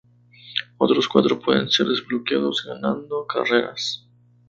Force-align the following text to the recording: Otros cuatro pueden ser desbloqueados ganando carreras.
Otros 0.79 1.07
cuatro 1.07 1.39
pueden 1.39 1.69
ser 1.69 1.85
desbloqueados 1.85 2.65
ganando 2.65 3.27
carreras. 3.27 4.07